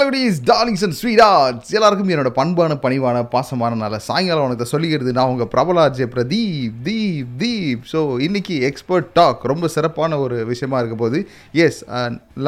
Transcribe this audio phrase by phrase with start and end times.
[0.00, 5.10] செலகுடிஸ் darlings and sweethearts எல்லாருக்கும் என்னோட பண்பான பணிவான பாசமான நல்ல சாயங்காலம் உனக்கு சொல்லிக்கிறது.
[5.18, 7.82] நான் உங்கள் பிரபலாஜே பிரதீப் தீப் தீப்.
[7.92, 11.18] ஸோ இன்னைக்கு எக்ஸ்பர்ட் டாக் ரொம்ப சிறப்பான ஒரு விஷயமா இருக்க போது
[11.64, 11.80] எஸ்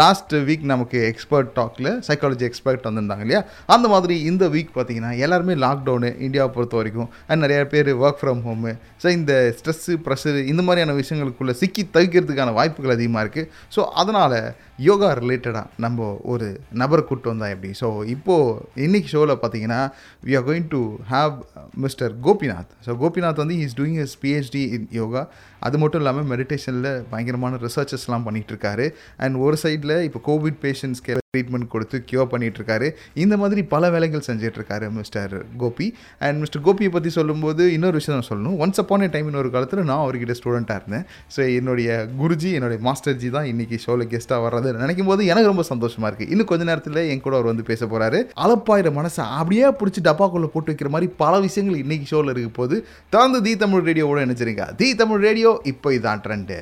[0.00, 3.42] லாஸ்ட் வீக் நமக்கு எக்ஸ்பர்ட் டாக்கில் சைக்காலஜி எக்ஸ்பர்ட் வந்திருந்தாங்க இல்லையா?
[3.76, 8.42] அந்த மாதிரி இந்த வீக் பார்த்தீங்கன்னா எல்லாருமே லாக்டவுனு இந்தியாவை பொறுத்த வரைக்கும் அண்ட் நிறைய பேர் ஒர்க் ஃப்ரம்
[8.48, 14.38] ஹோமு ஸோ இந்த ஸ்ட்ரெஸ்ஸு ப்ரெஷரு இந்த மாதிரியான விஷயங்களுக்குள்ளே சிக்கி தவிக்கிறதுக்கான வாய்ப்புகள் அதிகமாக இருக்குது ஸோ அதனால்
[14.78, 17.70] யோகா ரிலேட்டடாக நம்ம ஒரு நபரை கூப்பிட்டு வந்தா எப்படி?
[17.80, 19.80] ஸோ இப்போது இன்னைக்கு ஷோவில் பார்த்தீங்கன்னா
[20.24, 20.80] we are going to
[21.10, 21.34] have
[21.76, 25.24] Mister Gopinath so Gopinath வந்து is doing his PhD in yoga
[25.60, 31.96] அது மட்டும் இல்லாமல் மெடிடேஷனில் பயங்கரமான ரிசர்ச்சஸ்லாம் பண்ணிகிட்ருக்காரு அண்ட் ஒரு சைடில் இப்போ கோவிட் பேஷண்ட்ஸ்க்கு ட்ரீட்மெண்ட் கொடுத்து
[32.08, 32.88] க்யூர் பண்ணிகிட்ருக்காரு
[33.22, 35.86] இந்த மாதிரி பல வேலைகள் செஞ்சிட்ருக்காரு மிஸ்டர் கோபி.
[36.24, 38.56] அண்ட் மிஸ்டர் கோபியை பற்றி சொல்லும்போது இன்னொரு விஷயம் நான் சொல்லணும்.
[38.64, 41.06] ஒன்ஸ் அப்பான் ஏ டைம் இன்னொரு காலத்தில் நான் அவர்கிட்ட ஸ்டூடெண்ட்டாக இருந்தேன்.
[41.36, 41.88] ஸோ என்னுடைய
[42.20, 46.50] குருஜி என்னுடைய மாஸ்டர்ஜி தான் இன்னைக்கு ஷோவில் கெஸ்ட்டாக வர்றது நினைக்கும் போது எனக்கு ரொம்ப சந்தோஷமாக இருக்குது இன்னும்
[46.52, 50.92] கொஞ்ச நேரத்தில் என் கூட அவர் வந்து பேச போகிறாரு அளப்பாயிர மனசை அப்படியே பிடிச்சி டப்பாக்குள்ளே போட்டு வைக்கிற
[50.96, 52.76] மாதிரி பல விஷயங்கள் இன்றைக்கி ஷோவில் இருக்க போது
[53.16, 56.60] தொடர்ந்து தி தமிழ் ரேடியோவோட நினச்சிருங்க தி தமிழ் ரேடியோ இப்போ இதான் ட்ரெண்டு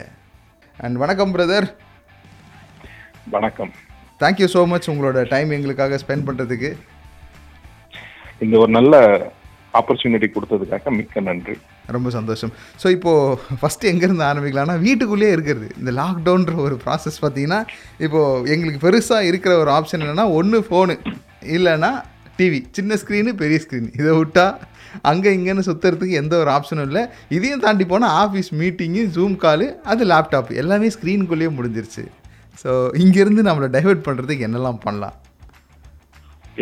[0.79, 1.69] அண்ட் வணக்கம் பிரதர்
[3.37, 3.73] வணக்கம்.
[4.23, 6.71] தேங்க்யூ ஸோ மச் உங்களோட டைம் எங்களுக்காக ஸ்பெண்ட் பண்ணுறதுக்கு
[8.45, 8.95] இந்த ஒரு நல்ல
[9.79, 11.55] ஆப்பர்ச்சுனிட்டி கொடுத்ததுக்காக மிக்க நன்றி.
[11.97, 12.53] ரொம்ப சந்தோஷம்.
[12.83, 15.69] ஸோ இப்போது ஃபஸ்ட்டு எங்கேருந்து ஆரம்பிக்கலாம்னா வீட்டுக்குள்ளேயே இருக்கிறது.
[15.81, 17.61] இந்த லாக்டவுன்ற ஒரு ப்ராசஸ் பார்த்தீங்கன்னா
[18.07, 20.97] இப்போது எங்களுக்கு பெருசாக இருக்கிற ஒரு ஆப்ஷன் என்னென்னா ஒன்று ஃபோனு
[21.57, 21.93] இல்லைன்னா
[22.39, 24.47] டிவி சின்ன ஸ்க்ரீனு பெரிய ஸ்க்ரீன் இதை விட்டா
[25.11, 27.03] அங்கே இங்கேன்னு சுற்றுறதுக்கு எந்த ஒரு ஆப்ஷனும் இல்லை.
[27.37, 32.05] இதையும் தாண்டி போனால் ஆஃபீஸ் மீட்டிங்கு ஜூம் காலு அது லேப்டாப் எல்லாமே ஸ்க்ரீனுக்குள்ளேயே முடிஞ்சிருச்சு.
[32.63, 32.71] ஸோ
[33.03, 35.17] இங்கேருந்து நம்மளை டைவெர்ட் பண்ணுறதுக்கு என்னெல்லாம் பண்ணலாம்?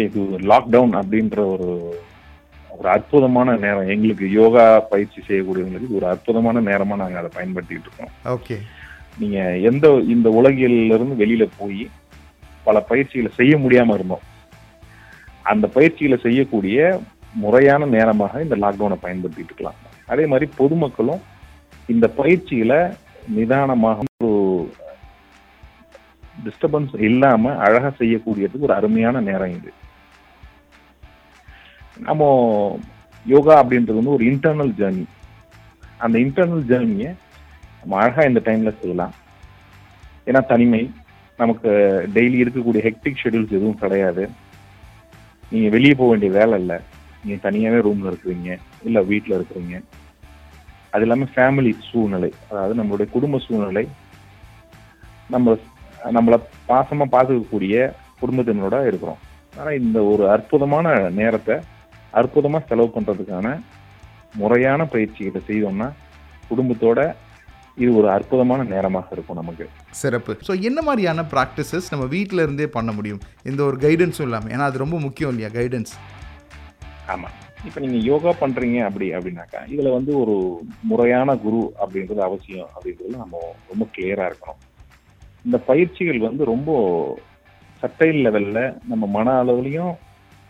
[0.04, 1.68] இது லாக்டவுன் அப்படின்ற ஒரு
[2.76, 3.88] ஒரு அற்புதமான நேரம்.
[3.94, 8.12] எங்களுக்கு யோகா பயிற்சி செய்யக்கூடியவங்களுக்கு ஒரு அற்புதமான நேரமா நாங்க அதை பயன்படுத்திட்டு இருக்கோம்.
[8.34, 8.56] ஓகே
[9.20, 9.38] நீங்க
[9.70, 11.82] எந்த இந்த உலகில இருந்து வெளியில போய்
[12.66, 14.24] பல பயிற்சிகளை செய்ய முடியாம இருந்தோம்.
[15.52, 16.78] அந்த பயிற்சிகளை செய்யக்கூடிய
[17.44, 19.80] முறையான நேரமாக இந்த லாக்டவுனை பயன்படுத்திட்டு இருக்கலாம்.
[20.12, 21.24] அதே மாதிரி பொதுமக்களும்
[21.94, 22.80] இந்த பயிற்சிகளை
[23.38, 24.06] நிதானமாக
[26.44, 29.70] டிஸ்டர்பன்ஸ் இல்லாம அழகா செய்யக்கூடியதுக்கு ஒரு அருமையான நேரம் இது.
[32.08, 32.22] நம்ம
[33.34, 35.04] யோகா அப்படின்றது வந்து ஒரு இன்டர்னல் ஜேர்னி
[36.04, 37.10] அந்த இன்டர்னல் ஜேர்னியை
[37.80, 39.14] நம்ம அழகா இந்த டைம்ல செய்யலாம்.
[40.28, 40.82] ஏன்னா தனிமை
[41.40, 41.70] நமக்கு
[42.16, 44.24] டெய்லி இருக்கக்கூடிய ஹெக்டிக் ஷெடியூல்ஸ் எதுவும் கிடையாது.
[45.50, 46.78] நீங்கள் வெளியே போக வேண்டிய வேலை இல்லை.
[47.22, 48.50] நீங்கள் தனியாகவே ரூமில் இருக்கிறீங்க
[48.86, 49.76] இல்லை வீட்டில் இருக்கிறீங்க.
[50.94, 53.84] அது இல்லாமல் ஃபேமிலி சூழ்நிலை அதாவது நம்மளுடைய குடும்ப சூழ்நிலை
[55.34, 55.56] நம்ம
[56.16, 56.38] நம்மளை
[56.70, 57.74] பாசமா பார்த்துக்கக்கூடிய
[58.20, 59.20] குடும்பத்தினரோட இருக்கிறோம்.
[59.60, 61.56] ஆனா இந்த ஒரு அற்புதமான நேரத்தை
[62.20, 63.46] அற்புதமா செலவு பண்றதுக்கான
[64.40, 65.88] முறையான பயிற்சிகளை செய்தோம்னா
[66.50, 67.00] குடும்பத்தோட
[67.82, 69.64] இது ஒரு அற்புதமான நேரமாக இருக்கும் நமக்கு.
[70.02, 70.32] சிறப்பு.
[70.46, 73.20] ஸோ என்ன மாதிரியான ப்ராக்டிசஸ் நம்ம வீட்டில் இருந்தே பண்ண முடியும்?
[73.50, 75.92] இந்த ஒரு கைடன்ஸும் இல்லாமல் ஏன்னா அது ரொம்ப முக்கியம் இல்லையா கைடன்ஸ்
[77.14, 77.28] ஆமா.
[77.66, 80.34] இப்ப நீங்க யோகா பண்றீங்க அப்படி அப்படின்னாக்கா இதுல வந்து ஒரு
[80.90, 83.36] முறையான குரு அப்படின்றது அவசியம் அப்படின்றது நம்ம
[83.70, 84.60] ரொம்ப கிளியரா இருக்கணும்.
[85.48, 86.70] இந்த பயிற்சிகள் வந்து ரொம்ப
[87.82, 88.60] சட்டைல் லெவல்ல
[88.90, 89.92] நம்ம மன அளவுலையும்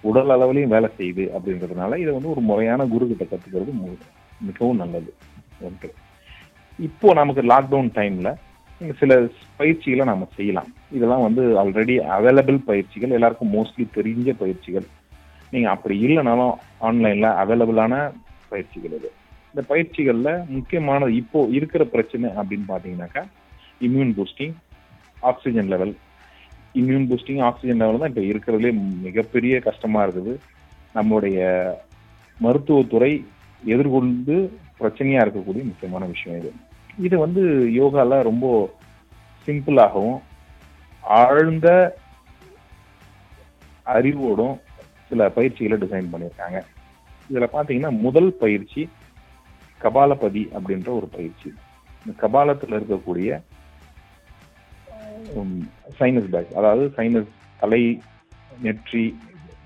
[0.05, 3.73] உடல் அளவுலையும் வேலை செய்யுது அப்படின்றதுனால இதை வந்து ஒரு முறையான குரு கிட்ட கத்துக்கிறது
[4.49, 5.11] மிகவும் நல்லது.
[5.69, 5.89] ஒன்று
[6.79, 8.29] இப்போ நமக்கு லாக்டவுன் டைம்ல
[9.01, 9.13] சில
[9.61, 10.69] பயிற்சிகளை நம்ம செய்யலாம்.
[10.97, 14.87] இதெல்லாம் வந்து ஆல்ரெடி அவைலபிள் பயிற்சிகள் எல்லாருக்கும் மோஸ்ட்லி தெரிஞ்ச பயிற்சிகள்.
[15.53, 16.55] நீங்க அப்படி இல்லைனாலும்
[16.89, 17.95] ஆன்லைன்ல அவைலபிளான
[18.53, 19.11] பயிற்சிகள் இது.
[19.51, 23.25] இந்த பயிற்சிகளில் முக்கியமானது இப்போ இருக்கிற பிரச்சனை அப்படின்னு பார்த்தீங்கன்னாக்கா
[23.87, 24.57] immune boosting
[25.21, 25.95] oxygen level
[26.81, 28.71] immune boosting oxygen level தான் இப்போ இருக்கிறதுலே
[29.07, 30.35] மிகப்பெரிய கஷ்டமாக இருக்குது.
[30.95, 31.39] நம்மளுடைய
[32.45, 33.13] மருத்துவத்துறை
[33.75, 34.37] எதிர்கொண்டு
[34.81, 36.53] பிரச்சனையாக இருக்கக்கூடிய முக்கியமான விஷயம் இது.
[37.07, 37.43] இது வந்து
[37.81, 38.47] யோகால ரொம்ப
[39.47, 40.19] சிம்பிளாகவும்
[41.03, 41.69] ஆழ்ந்த
[43.83, 44.57] அறிவோடும்
[45.09, 46.59] சில பயிற்சிகளை டிசைன் பண்ணியிருக்காங்க.
[47.31, 48.89] இதில் பார்த்தீங்கன்னா முதல் பயிற்சி
[49.81, 51.55] கபாலபதி அப்படின்ற ஒரு பயிற்சி.
[52.07, 53.41] இந்த கபாலத்தில் இருக்கக்கூடிய
[55.99, 57.83] சைனஸ் பேக் அதாவது சைனஸ் தலை
[58.65, 59.05] நெற்றி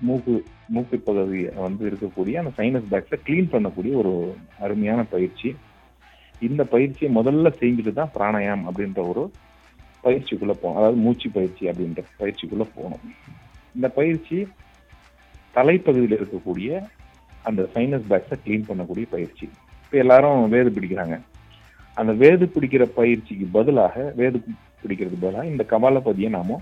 [0.07, 0.35] மூக்கு
[0.75, 4.13] மூக்கு பகுதியை வந்து இருக்கக்கூடிய அந்த சைனஸ் பேக்ஸை க்ளீன் பண்ணக்கூடிய ஒரு
[4.65, 5.49] அருமையான பயிற்சி.
[6.47, 9.23] இந்த பயிற்சியை முதல்ல செஞ்சுட்டு தான் பிராணாயாம் அப்படின்ற ஒரு
[10.05, 10.79] பயிற்சிக்குள்ள போகணும்.
[10.79, 13.03] அதாவது மூச்சு பயிற்சி அப்படின்ற பயிற்சிக்குள்ள போகணும்.
[13.75, 14.37] இந்த பயிற்சி
[15.57, 16.81] தலைப்பகுதியில் இருக்கக்கூடிய
[17.49, 19.45] அந்த சைனஸ் பேக்ஸை க்ளீன் பண்ணக்கூடிய பயிற்சி.
[19.83, 21.17] இப்போ எல்லாரும் வேது பிடிக்கிறாங்க.
[21.99, 24.37] அந்த வேது பிடிக்கிற பயிற்சிக்கு பதிலாக வேது
[24.83, 26.59] பிடிக்கிறதுக்கு பதிலாக இந்த கபாலபதியை நாம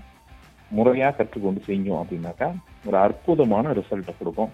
[0.76, 2.48] முறையா கற்றுக்கொண்டு செஞ்சோம் அப்படின்னாக்கா
[2.86, 4.52] ஒரு அற்புதமான ரிசல்ட்டை கொடுக்கும்.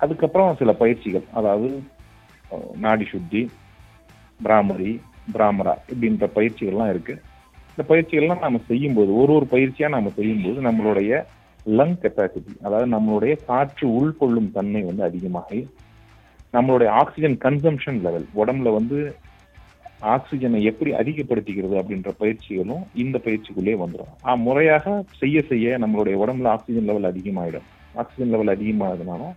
[0.00, 1.68] அதுக்கப்புறம் சில பயிற்சிகள் அதாவது
[2.84, 3.42] நாடி சுத்தி
[4.40, 4.92] பிராமரி
[5.34, 7.14] பிராமரா இப்படின்ற பயிற்சிகள்லாம் இருக்கு.
[7.72, 11.12] இந்த பயிற்சிகள்லாம் நம்ம செய்யும்போது ஒரு ஒரு பயிற்சியா நம்ம செய்யும்போது நம்மளுடைய
[11.78, 15.60] லங் கெப்பாசிட்டி அதாவது நம்மளுடைய காற்று உள்கொள்ளும் தன்மை வந்து அதிகமாகி
[16.52, 18.98] நம்மளுடைய ஆக்சிஜன் கன்சம்ஷன் லெவல் உடம்புல வந்து
[20.02, 24.26] ஆக்சிஜனை எப்படி அதிகப்படுத்திக்கிறது அப்படின்ற பயிற்சிகளும் இந்த பயிற்சிக்குள்ளே வந்துடும்.
[24.26, 27.62] ஆ, முறையாக செய்ய செய்ய நம்மளுடைய உடம்புல ஆக்சிஜன் லெவல் அதிகமாயிடும்.
[27.94, 29.34] ஆக்சிஜன் லெவல் அதிகமாகுதுனால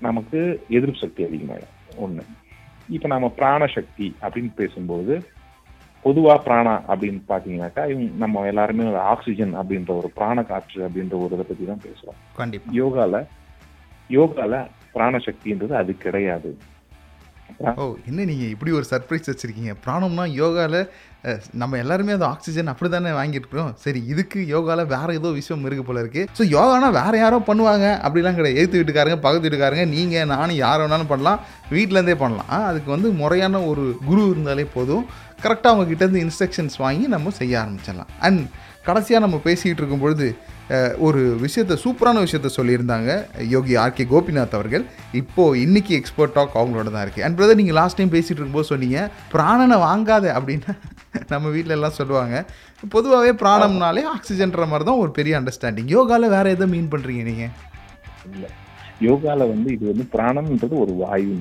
[0.00, 1.98] நமக்கு எதிர்ப்பு சக்தி அதிகமாயிடும்.
[2.00, 2.20] ஒண்ணு.
[2.88, 5.24] இப்ப நம்ம பிராண சக்தி அப்படின்னு பேசும்போது
[6.04, 11.28] பொதுவா பிராணா அப்படின்னு பாத்தீங்கன்னாக்கா இவங்க நம்ம எல்லாருமே ஒரு ஆக்சிஜன் அப்படின்ற ஒரு பிராண காற்று அப்படின்ற ஒரு
[11.32, 12.36] இதை பத்தி தான் பேசுறோம்.
[12.36, 12.72] கண்டிப்பா.
[12.72, 13.26] யோகால
[14.08, 16.58] யோகால பிராண சக்தின்றது அது கிடையாது.
[17.80, 19.72] ஓ என்ன நீங்கள் இப்படி ஒரு சர்ப்ரைஸ் வச்சிருக்கீங்க?
[19.84, 20.78] பிராணம்னா யோகாவில்
[21.60, 23.72] நம்ம எல்லாருமே அது ஆக்சிஜன் அப்படி தானே வாங்கியிருக்கிறோம்.
[23.82, 27.86] சரி இதுக்கு யோகாவில் வேறு ஏதோ விஷயம் இருக்கு போல இருக்குது ஸோ யோகானா வேறு யாரோ பண்ணுவாங்க.
[28.06, 28.58] அப்படிலாம் கிடையாது.
[28.60, 31.42] எழுத்து வீட்டுக்காரங்க பக்கத்து வீட்டுக்காரங்க நீங்கள் நானும் யார் வேணாலும் பண்ணலாம்.
[31.74, 32.50] வீட்டிலேருந்தே பண்ணலாம்.
[32.70, 35.04] அதுக்கு வந்து முறையான ஒரு குரு இருந்தாலே போதும்.
[35.44, 38.10] கரெக்டாக அவங்ககிட்டேருந்து இன்ஸ்ட்ரக்ஷன்ஸ் வாங்கி நம்ம செய்ய ஆரம்பிச்சிடலாம்.
[38.28, 38.42] அண்ட்
[38.88, 40.28] கடைசியாக நம்ம பேசிக்கிட்டு இருக்கும் பொழுது
[41.06, 43.10] ஒரு விஷயத்த சூப்பரான விஷயத்த சொல்லியிருந்தாங்க
[43.54, 44.84] யோகி ஆர்கே கோபிநாத் அவர்கள்.
[45.20, 49.00] இப்போ இன்றைக்கி எக்ஸ்பர்ட் டாக் அவங்களோட தான் இருக்குது அண்ட் பிரதர் நீங்கள் லாஸ்ட் டைம் பேசிகிட்டு இருக்கும்போது சொன்னீங்க
[49.34, 50.74] பிராணனை வாங்காத அப்படின்னு
[51.32, 52.34] நம்ம வீட்ல எல்லாம் சொல்லுவாங்க.
[52.94, 57.52] பொதுவாகவே பிராணம்னாலே ஆக்சிஜன்ற மாதிரி தான் ஒரு பெரிய அண்டர்ஸ்டாண்டிங் யோகாவில் வேறு எதை மீன் பண்ணுறீங்க நீங்கள்
[59.08, 61.34] யோகாவில் வந்து இது வந்து பிராணம்ன்றது ஒரு வாயு.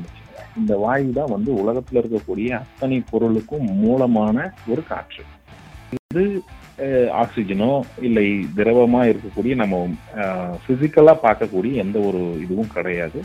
[0.59, 4.37] இந்த வாயு தான் வந்து உலகத்தில் இருக்கக்கூடிய அத்தனை பொருளுக்கும் மூலமான
[4.71, 5.23] ஒரு காற்று.
[5.91, 6.41] அஹ்,
[7.15, 8.25] ஆக்சிஜனோ இல்லை
[8.55, 9.87] திரவமா இருக்கக்கூடிய நம்ம
[10.67, 13.19] பிசிக்கலா பார்க்கக்கூடிய எந்த ஒரு இதுவும் கிடையாது.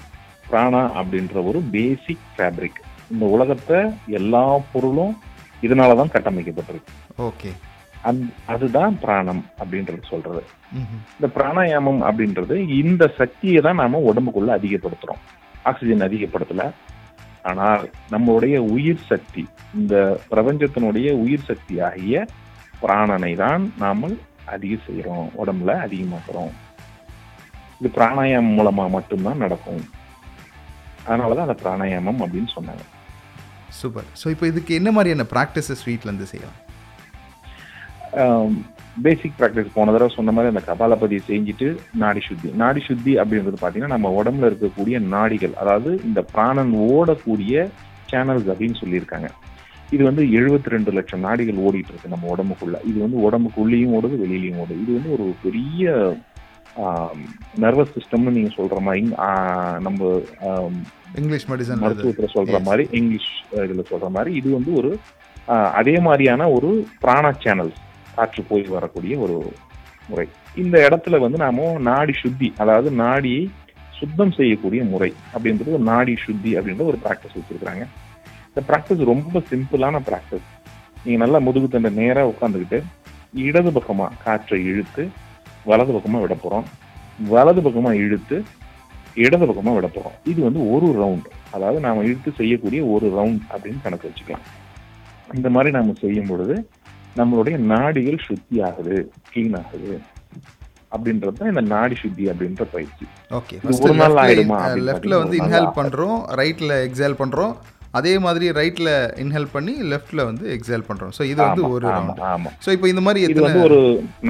[0.50, 2.80] பிராணா அப்படின்ற ஒரு பேசிக் ஃபேப்ரிக்
[3.10, 3.78] இந்த உலகத்தை
[4.08, 5.14] எல்லா பொருளும்
[5.62, 6.92] இதனாலதான் கட்டமைக்கப்பட்டிருக்கு.
[7.18, 7.50] ஓகே.
[8.02, 10.42] அந் அதுதான் பிராணம் அப்படின்றது சொல்றது.
[11.14, 15.22] இந்த பிராணாயாமம் அப்படின்றது இந்த சக்தியை தான் நாம உடம்புக்குள்ள அதிகப்படுத்துறோம்.
[15.62, 16.64] ஆக்சிஜன் அதிகப்படுத்தல.
[17.42, 19.94] ஆனால் நம்மளுடைய உயிர் சக்தி இந்த
[20.30, 22.26] பிரபஞ்சத்தினுடைய உயிர் சக்தி ஆகிய
[22.82, 24.10] பிராணனை தான் நாம
[24.54, 26.52] அதிகம் செய்யறோம் உடம்புல அதிகமாக்குறோம்.
[27.78, 29.84] இது பிராணாயாமம் மூலமா மட்டும்தான் நடக்கும்.
[31.06, 32.84] அதனாலதான் அந்த பிராணாயாமம் அப்படின்னு சொன்னாங்க.
[33.80, 34.06] சூப்பர்.
[34.20, 36.60] ஸோ இப்போ இதுக்கு என்ன மாதிரியான ப்ராக்டிசஸ் வீட்டிலேருந்து செய்யலாம்?
[39.04, 41.68] பேசிக் ப்ராக்டிஸ் போன தடவை சொன்ன மாதிரி அந்த கபாலபதி செஞ்சுட்டு
[42.02, 42.48] நாடி சுத்தி.
[42.62, 47.54] நாடி சுத்தி அப்படின்றது பாத்தீங்கன்னா நம்ம உடம்புல இருக்கக்கூடிய நாடிகள் அதாவது இந்த பிராணன் ஓடக்கூடிய
[48.10, 49.30] சேனல்ஸ் அப்படின்னு சொல்லியிருக்காங்க.
[49.94, 52.76] இது வந்து 72 ரெண்டு லட்சம் நாடிகள் ஓடிட்டு இருக்கு நம்ம உடம்புக்குள்ள.
[52.90, 54.78] இது வந்து உடம்புக்குள்ளேயும் ஓடுது வெளியிலயும் ஓடுது.
[54.84, 55.92] இது வந்து ஒரு பெரிய
[57.64, 59.02] நர்வஸ் சிஸ்டம்னு நீங்க சொல்ற மாதிரி
[59.86, 60.20] நம்ம
[61.20, 62.60] இங்கிலீஷ் மெடிசன் மருத்துவத்துல சொல்ற.
[62.68, 63.32] மாதிரி இங்கிலீஷ்
[63.66, 64.92] இதுல சொல்ற மாதிரி இது வந்து ஒரு
[65.80, 66.70] அதே மாதிரியான ஒரு
[67.02, 67.80] பிராண சேனல்ஸ்
[68.16, 69.36] காற்று போய் வரக்கூடிய ஒரு
[70.08, 70.26] முறை.
[70.62, 73.42] இந்த இடத்துல வந்து நாம நாடி சுத்தி அதாவது நாடியை
[73.98, 77.84] சுத்தம் செய்யக்கூடிய முறை அப்படின்றது ஒரு நாடி சுத்தி அப்படின்ற ஒரு ப்ராக்டிஸ் வச்சிருக்காங்க
[78.54, 80.48] இந்த ப்ராக்டிஸ் ரொம்ப சிம்பிளான ப்ராக்டிஸ்
[81.04, 82.78] நீங்க நல்லா முதுகு தண்டை நேரா உட்காந்துக்கிட்டு
[83.46, 85.02] இடது பக்கமா காற்றை இழுத்து
[85.70, 86.66] வலது பக்கமா விட போறோம்.
[87.32, 88.36] வலது பக்கமா இழுத்து
[89.24, 90.14] இடது பக்கமா விட போறோம்.
[90.30, 94.46] இது வந்து ஒரு ரவுண்ட் அதாவது நாம இழுத்து செய்யக்கூடிய ஒரு ரவுண்ட் அப்படின்னு கணக்கு வச்சுக்கலாம்.
[95.38, 96.56] இந்த மாதிரி நாம செய்யும் பொழுது
[97.18, 98.96] நம்மளுடைய நாடிகள் சுத்தி ஆகுது
[99.32, 99.92] கிளீன் ஆகுது.
[100.94, 103.04] அப்படின்றது தான் இந்த நாடி சுத்தி அப்படின்ற பயிற்சி.
[103.38, 104.58] ஓகே ஒரு நாள் ஆயிடுமா
[104.88, 107.54] லெஃப்ட்ல வந்து இன்ஹேல் பண்றோம் ரைட்ல எக்ஸேல் பண்றோம்
[107.98, 108.90] அதே மாதிரி ரைட்ல
[109.22, 111.12] இன்ஹேல் பண்ணி லெஃப்ட்ல வந்து எக்ஸேல் பண்றோம்.
[111.16, 111.88] ஸோ இது வந்து ஒரு
[112.64, 113.78] ஸோ இப்போ இந்த மாதிரி இது வந்து ஒரு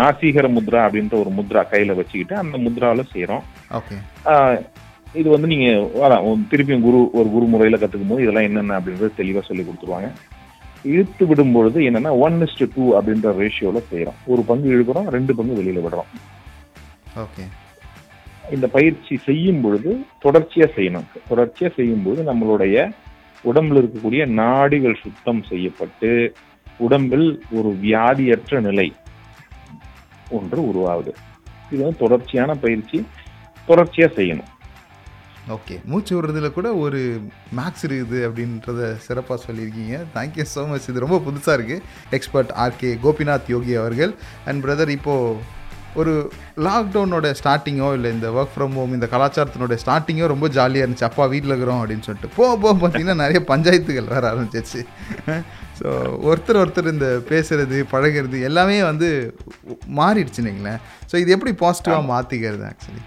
[0.00, 3.44] நாசீகர முத்ரா அப்படின்ற ஒரு முத்ரா கையில வச்சுக்கிட்டு அந்த முத்ரால செய்யறோம்
[3.80, 3.96] ஓகே
[5.20, 5.66] இது வந்து நீங்க
[6.04, 10.08] அதான் திருப்பியும் குரு ஒரு குரு முறையில கத்துக்கும் போது இதெல்லாம் என்னென்ன அப்படின்றது தெளிவா சொல்லி கொடுத்துருவாங்க.
[10.92, 15.58] இழுத்து விடும் பொழுது என்னன்னா ஒன் இஸ்டு டூ அப்படின்ற ரேஷியோல செய்யறோம் ஒரு பங்கு இழுக்கிறோம் ரெண்டு பங்கு
[15.58, 16.10] வெளியில விடுறோம்.
[17.24, 17.44] ஓகே
[18.54, 19.90] இந்த பயிற்சி செய்யும் பொழுது
[20.24, 21.06] தொடர்ச்சியா செய்யணும்.
[21.30, 22.76] தொடர்ச்சியா செய்யும் போது நம்மளுடைய
[23.50, 26.10] உடம்புல இருக்கக்கூடிய நாடிகள் சுத்தம் செய்யப்பட்டு
[26.86, 28.88] உடம்பில் ஒரு வியாதியற்ற நிலை
[30.38, 31.12] ஒன்று உருவாகுது.
[31.72, 32.98] இது வந்து தொடர்ச்சியான பயிற்சி
[33.68, 34.50] தொடர்ச்சியாக செய்யணும்.
[35.56, 35.74] ஓகே.
[35.90, 37.00] மூச்சு விடுறதுல கூட ஒரு
[37.58, 39.96] மேக்ஸ் இருக்குது அப்படின்றத சிறப்பாக சொல்லியிருக்கீங்க.
[40.14, 41.82] தேங்க்யூ ஸோ மச் இது ரொம்ப புதுசாக இருக்குது
[42.16, 44.14] எக்ஸ்பர்ட் ஆர்கே கோபிநாத் யோகி அவர்கள்.
[44.48, 45.36] அண்ட் பிரதர் இப்போது
[45.94, 46.12] ஒரு
[46.66, 51.08] லாக்டவுனோட ஸ்டார்டிங்கோ இல்லை இந்த ஒர்க் ஃப்ரம் ஹோம் இந்த கலாச்சாரத்தினோட ஸ்டார்டிங்கோ ரொம்ப ஜாலியாக இருந்துச்சு.
[51.08, 52.30] அப்பா வீட்டில் இருக்கிறோம் அப்படின்னு சொல்லிட்டு.
[52.36, 54.82] போ போ பார்த்தீங்கன்னா நிறைய பஞ்சாயத்துகள் வர ஆரம்பிச்சிச்சு
[55.78, 55.88] ஸோ
[56.28, 59.08] ஒருத்தர் ஒருத்தர் இந்த பேசுறது பழகிறது எல்லாமே வந்து
[59.98, 63.02] மாறிடுச்சு நீங்களேன் ஸோ இது எப்படி பாசிட்டிவாக மாற்றிக்கிறது ஆக்சுவலி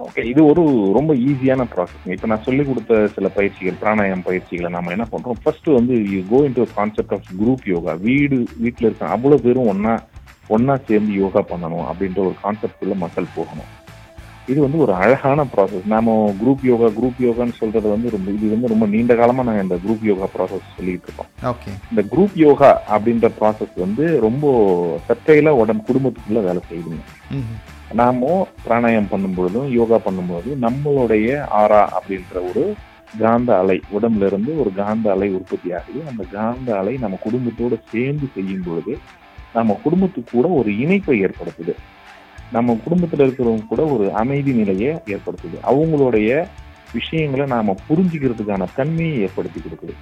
[0.00, 0.62] ஓகே இது ஒரு
[0.96, 5.40] ரொம்ப ஈஸியான ப்ராசஸ் இப்போ நான் சொல்லி கொடுத்த சில பயிற்சிகள் பிராணாயாம பயிற்சிகளை நாம என்ன பண்றோம்?
[5.42, 9.94] ஃபர்ஸ்ட் வந்து you go into concept of group yoga வீடு வீட்டில் இருக்க அவ்வளோ பேரும் ஒண்ணா
[10.56, 13.70] ஒண்ணா சேர்ந்து யோகா பண்ணணும் அப்படின்ற ஒரு கான்செப்டுள்ள மக்கள் போகணும்.
[14.50, 18.70] இது வந்து ஒரு அழகான ப்ராசஸ் நாம குரூப் யோகா குரூப் யோகான்னு சொல்றது வந்து ரொம்ப இது வந்து
[18.72, 21.30] ரொம்ப நீண்ட காலமா நாங்க இந்த குரூப் யோகா ப்ராசஸ் சொல்லிட்டு இருக்கோம்.
[21.90, 24.44] இந்த குரூப் யோகா அப்படின்ற ப்ராசஸ் வந்து ரொம்ப
[25.08, 27.04] சற்றையில உடம்பு குடும்பத்துக்குள்ள வேலை செய்யுதுங்க.
[28.00, 28.32] நாம
[28.64, 31.28] பிராணாயம் பண்ணும் பொழுதும் யோகா பண்ணும்போது நம்மளுடைய
[31.60, 32.64] ஆரா அப்படின்ற ஒரு
[33.22, 36.00] காந்த அலை உடம்புல இருந்து ஒரு காந்த அலை உற்பத்தி ஆகுது.
[36.10, 38.92] அந்த காந்த அலை நம்ம குடும்பத்தோட சேர்ந்து செய்யும் பொழுது
[39.54, 41.74] நம்ம குடும்பத்துக்கு கூட ஒரு இணைப்பை ஏற்படுத்துது.
[42.52, 45.56] நம்ம குடும்பத்தில் இருக்கிறவங்க கூட ஒரு அமைதி நிலையை ஏற்படுத்துது.
[45.70, 46.46] அவங்களுடைய
[46.92, 49.94] விஷயங்களை நாம புரிஞ்சுக்கிறதுக்கான தன்மையை ஏற்படுத்தி கொடுக்குது.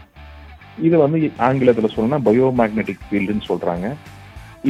[0.87, 3.89] இதை வந்து ஆங்கிலத்தில் சொல்லணும்னா பயோமேக்னெட்டிக் ஃபீல்டுன்னு சொல்றாங்க.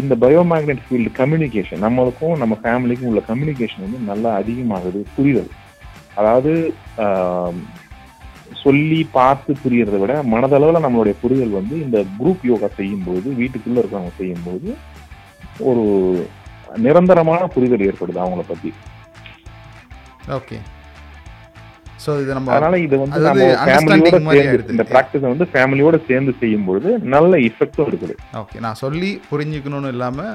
[0.00, 5.50] இந்த பயோமேக்னெட் ஃபீல்டு கம்யூனிகேஷன் நம்மளுக்கும் நம்ம ஃபேமிலிக்கும் உள்ள கம்யூனிகேஷன் வந்து நல்லா அதிகமாகுது புரிதல்
[6.14, 6.52] அதாவது
[8.62, 14.70] சொல்லி பார்த்து புரியறதை விட மனதளவில் நம்மளுடைய புரிதல் வந்து இந்த குரூப் யோகா செய்யும்போது வீட்டுக்குள்ள இருக்கிறவங்க செய்யும்போது
[15.68, 15.84] ஒரு
[16.86, 18.70] நிரந்தரமான புரிதல் ஏற்படுது அவங்கள பத்தி.
[20.38, 20.58] ஓகே.
[22.02, 24.72] ஸோ இது நம்ம அதனால இது வந்து நம்ம ஃபேமிலியோட சேர்ந்து.
[24.74, 28.60] இந்த ப்ராக்டிஸை வந்து ஃபேமிலியோட சேர்ந்து செய்யும் பொழுது நல்ல இஃபெக்டும் இருக்குது ஓகே.
[28.66, 30.32] நான் சொல்லி புரிஞ்சுக்கணும்னு இல்லாமல்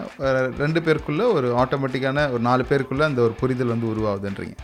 [0.64, 4.56] ரெண்டு பேருக்குள்ள ஒரு ஆட்டோமேட்டிக்கான ஒரு நாலு பேருக்குள்ள அந்த ஒரு புரிதல் வந்து உருவாகுதுன்றீங்க.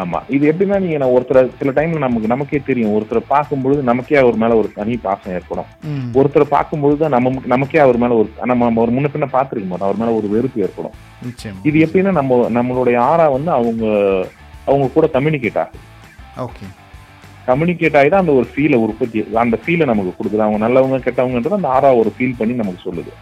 [0.00, 0.18] ஆமா.
[0.28, 2.94] இது எப்படின்னா நீங்க நான் ஒருத்தரை சில டைம்ல நமக்கு நமக்கே தெரியும்.
[2.96, 5.68] ஒருத்தரை பார்க்கும்பொழுது நமக்கே அவர் மேல ஒரு தனி பாசம் ஏற்படும்.
[6.18, 9.88] ஒருத்தரை பார்க்கும்பொழுது தான் நம்ம நமக்கே அவர் மேல ஒரு நம்ம ஒரு முன்ன பின்ன பார்த்துருக்க மாட்டோம்.
[9.88, 10.96] அவர் மேல ஒரு வெறுப்பு ஏற்படும்.
[11.68, 13.84] இது எப்படின்னா நம்ம நம்மளுடைய ஆறா வந்து அவங்க
[14.66, 15.80] அவங்க கூட கம்யூனிகேட் ஆகுது.
[16.46, 16.66] ஓகே.
[17.46, 20.46] கம்யூனிகேட் ஆகி தான் அந்த ஒரு ஃபீலை உற்பத்தி அந்த ஃபீலை நமக்கு கொடுக்குது.
[20.46, 23.12] அவங்க நல்லவங்க கெட்டவங்கன்றது அந்த ஆறா ஒரு ஃபீல் பண்ணி நமக்கு சொல்லுது.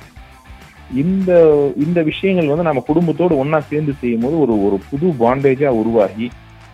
[1.02, 1.30] இந்த
[1.84, 6.26] இந்த விஷயங்கள் வந்து நம்ம குடும்பத்தோடு ஒண்ணா சேர்ந்து செய்யும் போது ஒரு ஒரு புது பாண்டேஜா உருவாகி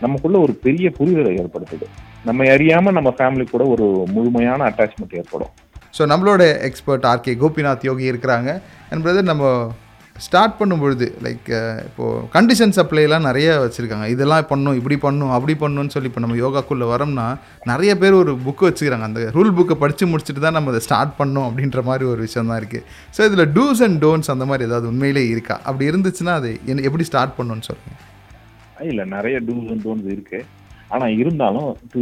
[0.04, 1.86] நமக்குள்ள ஒரு பெரிய புரிதலை ஏற்படுத்துது.
[2.28, 5.52] நம்ம அறியாம நம்ம ஃபேமிலி கூட ஒரு முழுமையான அட்டாச்மெண்ட் ஏற்படும்.
[5.96, 8.50] ஸோ நம்மளோட எக்ஸ்பர்ட் ஆர்கே கோபிநாத் யோகி இருக்கிறாங்க.
[8.90, 9.46] அண்ட் பிரதர் நம்ம
[10.16, 11.46] ஸ்டார்ட் பண்ணும்பொழுது லைக்
[11.86, 14.06] இப்போது கண்டிஷன் சப்ளைலாம் நிறைய வச்சுருக்காங்க.
[14.14, 17.26] இதெல்லாம் பண்ணும் இப்படி பண்ணும் அப்படி பண்ணணும்னு சொல்லி இப்போ நம்ம யோகாக்குள்ளே வரோம்னா
[17.70, 21.48] நிறைய பேர் ஒரு புக்கு வச்சுக்கிறாங்க அந்த ரூல் புக்கை படித்து முடிச்சுட்டு தான் நம்ம அதை ஸ்டார்ட் பண்ணோம்
[21.48, 25.24] அப்படின்ற மாதிரி ஒரு விஷயம் தான் இருக்குது ஸோ இதில் டூஸ் அண்ட் டோன்ஸ் அந்த மாதிரி ஏதாவது உண்மையிலே
[25.34, 25.58] இருக்கா?
[25.68, 28.10] அப்படி இருந்துச்சுன்னா அது என்ன எப்படி ஸ்டார்ட் பண்ணணும்னு சொல்லுங்கள்
[28.90, 30.40] இல்லை நிறைய டூஸ் அண்ட் டோன்ஸ் இருக்கு.
[30.94, 32.00] ஆனால் இருந்தாலும் to,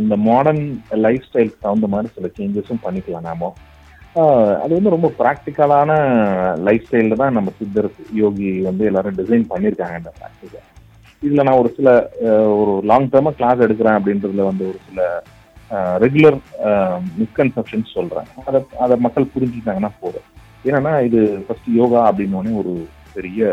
[0.00, 0.64] இந்த மாடர்ன்
[1.06, 3.50] லைஃப் ஸ்டைலுக்கு தகுந்த மாதிரி சில சேஞ்சஸும் பண்ணிக்கலாம் நாம.
[4.62, 5.90] அது வந்து ரொம்ப ப்ராக்டிக்கலான
[6.66, 7.88] லைஃப் ஸ்டைலில் தான் நம்ம சித்தர்
[8.20, 10.60] யோகி வந்து எல்லாரும் டிசைன் பண்ணியிருக்காங்க இந்த ப்ராக்டிக்கை
[11.22, 11.88] இதில் நான் ஒரு சில
[12.60, 15.00] ஒரு லாங் டேர்மாக கிளாஸ் எடுக்கிறேன் அப்படின்றதுல வந்து ஒரு சில
[16.04, 16.38] ரெகுலர்
[17.20, 20.28] மிஸ்கன்செப்ஷன்ஸ் சொல்கிறேன் அதை அதை மக்கள் புரிஞ்சுக்கிட்டாங்கன்னா போதும்.
[20.68, 22.74] ஏன்னா இது ஃபர்ஸ்ட் யோகா அப்படின்னோடனே ஒரு
[23.16, 23.50] பெரிய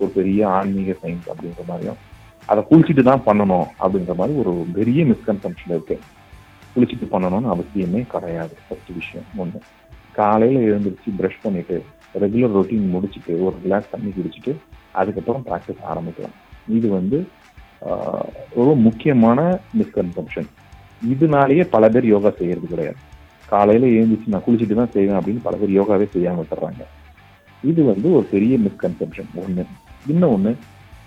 [0.00, 2.00] ஒரு பெரிய ஆன்மீக சயின்ஸ் அப்படின்ற மாதிரியும்
[2.52, 5.96] அதை குளிச்சுட்டு தான் பண்ணணும் அப்படின்ற மாதிரி ஒரு பெரிய மிஸ்கன்செப்ஷன் இருக்கு.
[6.74, 8.54] குளிச்சுட்டு பண்ணணும்னு அவசியமே கிடையாது.
[8.64, 9.60] ஃபர்ஸ்ட் விஷயம் ஒன்று
[10.18, 11.76] காலையில் எழுந்திரிச்சு ப்ரஷ் பண்ணிட்டு
[12.22, 14.52] ரெகுலர் ரொட்டீன் முடிச்சுட்டு ஒரு கிளாஸ் தண்ணி குடிச்சிட்டு
[15.00, 16.36] அதுக்கப்புறம் ப்ராக்டிஸ் ஆரம்பிக்கலாம்.
[16.76, 17.18] இது வந்து
[18.58, 19.40] ரொம்ப முக்கியமான
[19.78, 20.48] மிஸ்கன்செப்ஷன்
[21.14, 23.00] இதனாலேயே பல பேர் யோகா செய்யறது கிடையாது.
[23.52, 26.84] காலையில் எழுந்திரிச்சு நான் குளிச்சுட்டு தான் செய்வேன் அப்படின்னு பல பேர் யோகாவே செய்யாம விட்டுறாங்க.
[27.70, 29.64] இது வந்து ஒரு பெரிய மிஸ்கன்செப்ஷன் ஒன்று
[30.12, 30.52] இன்னொன்னு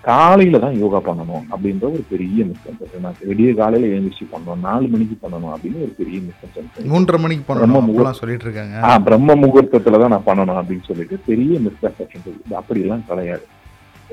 [0.03, 5.15] காலையில தான் யோகா பண்ணணும் அப்படின்ற ஒரு பெரிய மிஸ்கன்செப்ஷன் நான் விடிய காலையில எழுந்திரிச்சு பண்ணணும் நாலு மணிக்கு
[5.23, 10.13] பண்ணணும் அப்படின்னு ஒரு பெரிய மிஸ்கன்செப்ஷன் மூன்றரை மணிக்கு பண்ணணும் அப்படிலாம் சொல்லிட்டு இருக்காங்க ஆ பிரம்ம முகூர்த்தத்துல தான்
[10.15, 13.45] நான் பண்ணணும் அப்படின்னு சொல்லிட்டு பெரிய மிஸ்கன்செப்ஷன் இருக்கு அப்படியெல்லாம் கிடையாது.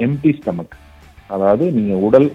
[0.07, 0.77] எம்டி ஸ்டமக்
[1.35, 2.29] அதாவது நீங்க உடல்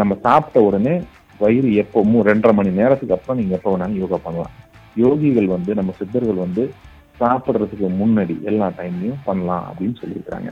[0.00, 0.94] நம்ம சாப்பிட்ட உடனே
[1.40, 4.54] வயிறு எப்போ மூ ரெண்டரை மணி நேரத்துக்கு அப்புறம் நீங்க எப்போ வேணாலும் யோகா பண்ணலாம்.
[4.96, 6.62] யோகிகள் வந்து நம்ம சித்தர்கள் வந்து
[7.20, 10.50] சாப்பிடுறதுக்கு முன்னாடி எல்லா டைம்லயும் பண்ணலாம் அப்படின்னு சொல்லியிருக்காங்க.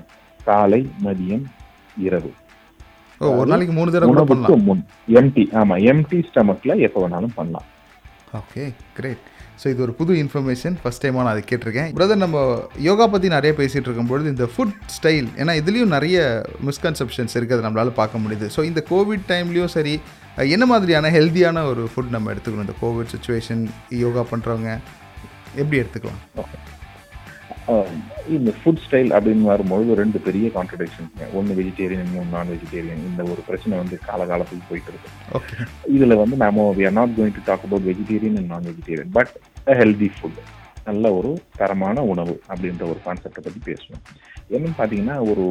[0.49, 1.45] காலை மதியம்
[2.07, 2.33] இரவு.
[3.21, 4.65] ஓ ஒரு நாளைக்கு மூணு தடவை கூட உணவுக்கு பண்ணலாம்.
[4.69, 4.83] முன்
[5.21, 7.69] எம்டி ஆமா எம்டி ஸ்டமக்ல எப்போ வேணாலும் பண்ணலாம்.
[8.41, 8.65] ஓகே
[8.99, 9.25] கிரேட்
[9.61, 11.91] ஸோ இது ஒரு புது இன்ஃபர்மேஷன் ஃபஸ்ட் டைமாக நான் அதை கேட்டிருக்கேன்.
[11.99, 12.39] பிரதர் நம்ம
[12.87, 16.17] யோகா பற்றி நிறைய பேசிகிட்டு இருக்கும்பொழுது இந்த ஃபுட் ஸ்டைல் ஏன்னா இதுலேயும் நிறைய
[16.69, 18.49] மிஸ்கன்செப்ஷன்ஸ் இருக்குது நம்மளால் பார்க்க முடியுது.
[18.57, 19.95] ஸோ இந்த கோவிட் டைம்லேயும் சரி
[20.57, 22.67] என்ன மாதிரியான ஹெல்த்தியான ஒரு ஃபுட் நம்ம எடுத்துக்கணும்?
[22.69, 23.63] இந்த கோவிட் சுச்சுவேஷன்
[24.05, 24.71] யோகா பண்ணுறவங்க
[25.61, 26.21] எப்படி எடுத்துக்கலாம்?
[26.41, 26.57] ஆஹ்
[28.35, 33.41] இந்த ஃபுட் ஸ்டைல் அப்படின்னு வரும்பொழுது ரெண்டு பெரிய கான்ட்ரடிக்ஷன் ஒன்று வெஜிடேரியன் இன்னும் நான் வெஜிடேரியன் இந்த ஒரு
[33.47, 35.11] பிரச்சனை வந்து காலகாலத்துக்கு போயிட்டு இருக்கு.
[35.95, 39.33] இதுல வந்து நாம we are not going to talk about vegetarian and non vegetarian but
[39.81, 40.41] healthy food
[40.87, 44.03] நல்ல ஒரு தரமான உணவு அப்படின்ற ஒரு கான்செப்டை பத்தி பேசுவோம்
[44.51, 45.45] என்னன்னு பாத்தீங்கன்னா ஒரு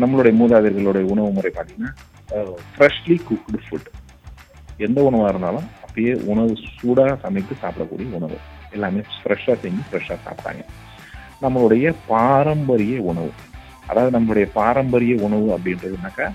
[0.00, 1.92] நம்மளுடைய மூதாதையர்களுடைய உணவு முறை பாத்தீங்கன்னா
[2.74, 3.88] ஃப்ரெஷ்லி குக்டு ஃபுட்
[4.80, 8.38] எந்த உணவா இருந்தாலும் அப்படியே உணவு சூடாக சமைத்து சாப்பிடக்கூடிய உணவு.
[8.76, 10.64] எல்லாமே ஃப்ரெஷ்ஷாக செஞ்சு ஃப்ரெஷ்ஷாக சாப்பிட்டாங்க.
[11.44, 13.30] நம்மளுடைய பாரம்பரிய உணவு
[13.90, 16.26] அதாவது நம்மளுடைய பாரம்பரிய உணவு அப்படின்றதுனாக்கா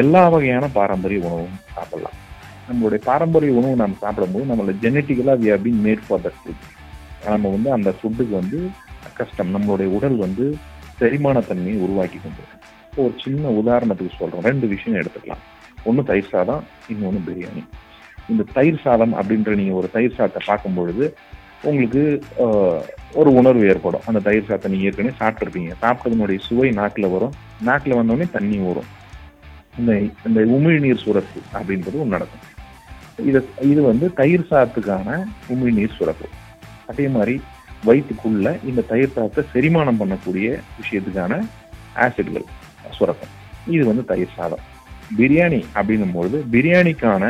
[0.00, 2.18] எல்லா வகையான பாரம்பரிய உணவும் சாப்பிடலாம்.
[2.68, 6.66] நம்மளுடைய பாரம்பரிய உணவு நம்ம சாப்பிடும்போது நம்மளோட ஜெனட்டிக்கலாக we have been made for that food
[7.34, 8.58] நம்ம வந்து அந்த ஃபுட்டுக்கு வந்து
[9.18, 10.44] கஷ்டம் நம்மளுடைய உடல் வந்து
[11.00, 12.42] செரிமானத்தன்மையை உருவாக்கி கொண்டு
[12.90, 15.42] இப்போ ஒரு சின்ன உதாரணத்துக்கு சொல்கிறோம் ரெண்டு விஷயம் எடுத்துக்கலாம்.
[15.88, 17.62] ஒன்று தயிர் சாதம் இன்னொன்று பிரியாணி.
[18.32, 21.04] இந்த தயிர் சாதம் அப்படின்ற நீங்கள் ஒரு தயிர் சாதத்தை பார்க்கும் பொழுது
[21.68, 22.02] உங்களுக்கு
[23.20, 24.04] ஒரு உணர்வு ஏற்படும்.
[24.08, 27.34] அந்த தயிர் சாத்தை நீங்கள் ஏற்கனவே சாப்பிட்ருப்பீங்க சாப்பிட்டதுனுடைய சுவை நாக்கில் வரும்.
[27.68, 28.88] நாக்கில் வந்தோடனே தண்ணி வரும்
[29.80, 29.92] இந்த
[30.28, 32.44] இந்த உமிழ்நீர் சுரப்பு அப்படின்றது ஒன்று நடக்கும்.
[33.30, 33.40] இது
[33.72, 35.18] இது வந்து தயிர் சாதத்துக்கான
[35.54, 36.28] உமிழ்நீர் சுரப்பு.
[36.90, 37.34] அதே மாதிரி
[37.88, 40.46] வயிற்றுக்குள்ள இந்த தயிர் சாதத்தை செரிமானம் பண்ணக்கூடிய
[40.80, 41.42] விஷயத்துக்கான
[42.04, 42.46] ஆசிட்கள்
[42.98, 43.34] சுரக்கும்.
[43.74, 44.64] இது வந்து தயிர் சாதம்.
[45.18, 47.24] பிரியாணி அப்படின்னும் பொழுது பிரியாணிக்கான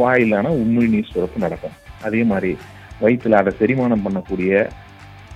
[0.00, 1.76] வாயிலான உமிழ்நீர் சுரப்பு நடக்கும்.
[2.08, 2.52] அதே மாதிரி
[3.00, 4.68] வயிற்றில் அதை செரிமானம் பண்ணக்கூடிய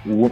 [0.04, 0.28] உ-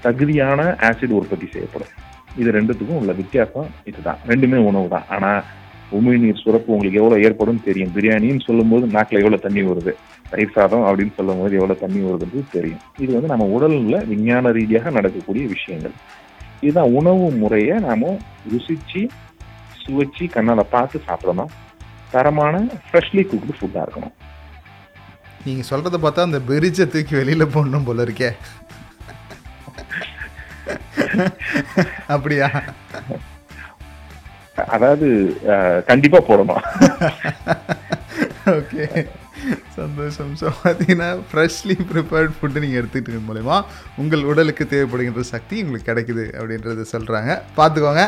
[0.00, 1.88] தகுதியான ஆசிட் உற்பத்தி செய்யப்படும்.
[2.36, 4.18] இது ரெண்டுத்துக்கும் உள்ள வித்தியாசம் இதுதான்.
[4.26, 5.04] ரெண்டுமே உணவு தான்.
[5.08, 5.44] ஆனால்
[5.92, 7.92] உமிழ்நீர் சுரப்பு உங்களுக்கு எவ்வளோ ஏற்படும் தெரியும்.
[7.94, 9.92] பிரியாணின்னு சொல்லும்போது நாக்கில் எவ்வளோ தண்ணி வருது?
[10.30, 12.78] தயிர் சாதம் அப்படின்னு சொல்லும்போது எவ்வளோ தண்ணி வருதுன்றது தெரியும்.
[12.98, 15.92] இது வந்து நம்ம உடலில் விஞ்ஞான ரீதியாக நடக்கக்கூடிய விஷயங்கள்.
[16.60, 18.04] இதுதான் உணவு முறையை நாம்
[18.50, 19.08] ருசிச்சு
[19.86, 21.50] சுவைச்சு கண்ணால் பார்த்து சாப்பிடணும்.
[22.10, 24.19] தரமான ஃப்ரெஷ்லி குக்டு ஃபுட்டாக இருக்கணும்.
[25.40, 28.30] நீங்கள் சொல்கிறத பார்த்தா அந்த பெரிச்சை தூக்கி வெளியில் போடணும் போல இருக்கே.
[32.08, 32.48] அப்படியா?
[34.68, 35.06] அதாவது
[35.52, 36.62] அஹ், கண்டிப்பா போடணும்.
[38.56, 38.84] ஓகே
[39.78, 40.30] சந்தோஷம்.
[40.40, 43.56] ஸோ பார்த்தீங்கன்னா ஃப்ரெஷ்லி ப்ரிப்பேர்ட் ஃபுட்டு நீங்கள் எடுத்துக்கிட்டு மூலயமா
[44.02, 48.04] உங்கள் உடலுக்கு தேவைப்படுகின்ற சக்தி உங்களுக்கு கிடைக்குது அப்படின்றத சொல்கிறாங்க பார்த்துக்கோங்க.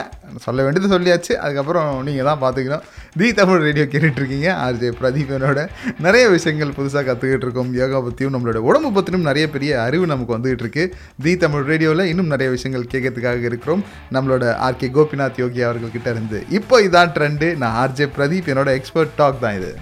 [0.46, 1.32] சொல்ல வேண்டியது சொல்லியாச்சு.
[1.44, 2.84] அதுக்கப்புறம் நீங்கள் தான் பார்த்துக்கணும்.
[3.20, 5.66] தி தமிழ் ரேடியோ கேட்டுட்ருக்கீங்க ஆர்ஜே பிரதீபனோட
[6.06, 7.72] நிறைய விஷயங்கள் புதுசாக கற்றுக்கிட்டு இருக்கோம்.
[7.80, 10.86] யோகா பற்றியும் நம்மளோட உடம்பு பற்றியும் நிறைய பெரிய அறிவு நமக்கு வந்துகிட்டு இருக்கு.
[11.26, 13.84] தி தமிழ் ரேடியோவில் இன்னும் நிறைய விஷயங்கள் கேட்கறதுக்காக இருக்கிறோம்.
[14.16, 16.40] நம்மளோட ஆர்கே கோபிநாத் யோகி அவர்கள்கிட்ட இருந்து.
[16.58, 19.72] இப்போ இதான் ட்ரெண்டு நான் ஆர்ஜே பிரதீப் என்னோட எக்ஸ்பர்ட் டாக் தான் இது.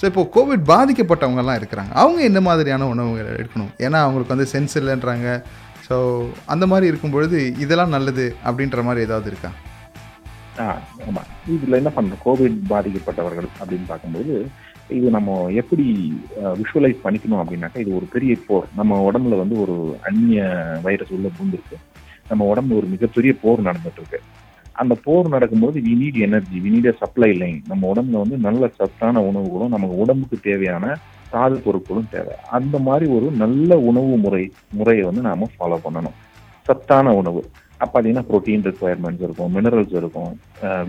[0.00, 1.92] ஸோ இப்போ கோவிட் பாதிக்கப்பட்டவங்கலாம் இருக்கிறாங்க.
[2.02, 3.72] அவங்க என்ன மாதிரியான உணவுகள் எடுக்கணும்?
[3.86, 5.28] ஏன்னா அவங்களுக்கு வந்து சென்ஸ் இல்லைன்றாங்க.
[5.88, 5.96] ஸோ
[6.52, 9.50] அந்த மாதிரி இருக்கும் பொழுது இதெல்லாம் நல்லது அப்படின்ற மாதிரி ஏதாவது இருக்கா?
[10.62, 10.66] ஆ,
[11.08, 14.34] ஆமாம் இதில் என்ன பண்றோம் கோவிட் பாதிக்கப்பட்டவர்கள் அப்படின்னு பார்க்கும்போது
[14.96, 15.84] இது நம்ம எப்படி
[16.60, 18.66] விஷுவலைஸ் பண்ணிக்கணும் அப்படின்னாக்கா இது ஒரு பெரிய போர்.
[18.74, 19.76] நம்ம உடம்புல வந்து ஒரு
[20.08, 20.42] அந்நிய
[20.82, 21.78] வைரஸ் உள்ள பூந்துருக்கு
[22.28, 24.20] நம்ம உடம்பு ஒரு மிகப்பெரிய போர் நடந்துட்டு இருக்கு.
[24.82, 29.22] அந்த போர் நடக்கும்போது we need energy we need supply line நம்ம உடம்புல வந்து நல்ல சத்தான
[29.28, 30.94] உணவுகளும் நமக்கு உடம்புக்கு தேவையான
[31.34, 32.34] தாது பொருட்களும் தேவை.
[32.56, 34.42] அந்த மாதிரி ஒரு நல்ல உணவு முறை
[34.78, 36.16] முறையை வந்து நாம ஃபாலோ பண்ணணும்.
[36.68, 37.40] சத்தான உணவு.
[37.80, 40.30] அப்போ பார்த்தீங்கன்னா ப்ரோட்டீன் ரெக்குவயர்மெண்ட்ஸ் இருக்கும் மினரல்ஸ் இருக்கும்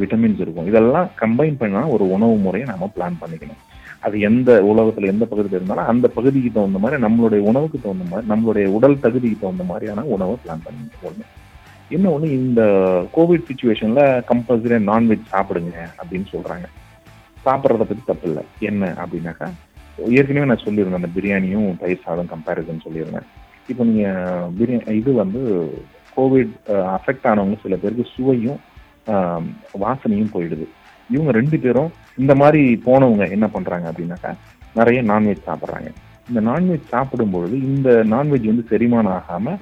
[0.02, 0.68] விட்டமின்ஸ் இருக்கும்.
[0.72, 3.62] இதெல்லாம் கம்பைன் பண்ணால் ஒரு உணவு முறையை நம்ம பிளான் பண்ணிக்கணும்.
[4.06, 8.68] அது எந்த உலகத்தில் எந்த பகுதியில் இருந்தாலும் அந்த பகுதிக்கு தகுந்த மாதிரி நம்மளுடைய உணவுக்கு தகுந்த மாதிரி நம்மளுடைய
[8.78, 11.34] உடல் தகுதிக்கு தகுந்த மாதிரியான உணவை பிளான் பண்ணி போடணும்
[11.96, 12.62] என்ன ஒன்று இந்த
[13.16, 16.68] கோவிட் சுச்சுவேஷனில் கம்பல்சரியாக நான்வெஜ் சாப்பிடுங்க அப்படின்னு சொல்கிறாங்க
[17.46, 18.44] சாப்பிட்றத பற்றி தப்பு இல்லை.
[18.70, 19.48] என்ன அப்படின்னாக்கா
[20.20, 23.28] ஏற்கனவே நான் சொல்லியிருந்தேன் அந்த பிரியாணியும் தயிர் சாதம் கம்பேரிசன் சொல்லியிருந்தேன்.
[23.72, 25.42] இப்போ நீங்கள் பிரியாணி இது வந்து
[26.18, 26.54] கோவிட்
[26.98, 28.60] அஃபெக்ட் ஆனவங்க சில பேருக்கு சுவையும்
[29.84, 30.66] வாசனையும் போயிடுது.
[31.16, 34.32] இவங்க ரெண்டு பேரும் இந்த மாதிரி போனவங்க என்ன பண்ணுறாங்க அப்படின்னாக்கா
[34.80, 35.90] நிறைய நான்வெஜ் சாப்பிட்றாங்க.
[36.30, 39.62] இந்த நான்வெஜ் சாப்பிடும் பொழுது இந்த நான்வெஜ் வந்து செரிமானம் ஆகாமல்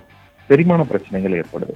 [0.49, 1.75] செரிமான பிரச்சனைகள் ஏற்படுது.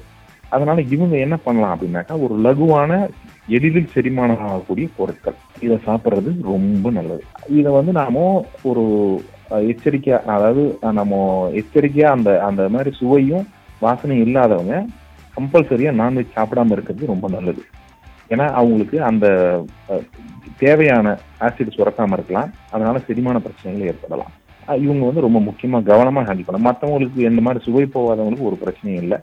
[0.49, 3.09] அதனால இவங்க என்ன பண்ணலாம் அப்படின்னாக்கா ஒரு லகுவான
[3.47, 5.38] எளிதில் செரிமானம் ஆகக்கூடிய பொருட்கள்.
[5.59, 7.23] இதை சாப்பிட்றது ரொம்ப நல்லது.
[7.49, 8.83] இதை வந்து நாம ஒரு
[9.49, 11.21] எச்சரிக்கையா அதாவது நம்ம
[11.62, 13.47] எச்சரிக்கையா அந்த அந்த மாதிரி சுவையும்
[13.81, 14.85] வாசனையும் இல்லாதவங்க
[15.38, 17.63] கம்பல்சரியா நான்வெஜ் சாப்பிடாம இருக்கிறது ரொம்ப நல்லது.
[18.29, 19.27] ஏன்னா அவங்களுக்கு அந்த
[20.57, 22.49] தேவையான ஆசிட் சுரக்காம இருக்கலாம்.
[22.71, 24.33] அதனால செரிமான பிரச்சனைகள் ஏற்படலாம்.
[24.85, 26.67] இவங்க வந்து ரொம்ப முக்கியமா கவனமா ஹேண்டில் பண்ணலாம்.
[26.67, 29.19] மற்றவங்களுக்கு எந்த மாதிரி சுவை போகாதவங்களுக்கு ஒரு பிரச்சனையும் இல்லை.